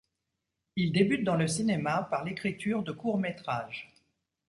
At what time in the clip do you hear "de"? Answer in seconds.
2.81-2.91